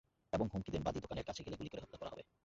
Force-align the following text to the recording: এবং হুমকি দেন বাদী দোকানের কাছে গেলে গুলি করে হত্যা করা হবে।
এবং 0.33 0.45
হুমকি 0.53 0.69
দেন 0.71 0.83
বাদী 0.83 0.99
দোকানের 0.99 1.25
কাছে 1.25 1.41
গেলে 1.43 1.57
গুলি 1.57 1.69
করে 1.69 1.81
হত্যা 1.81 1.99
করা 1.99 2.11
হবে। 2.13 2.23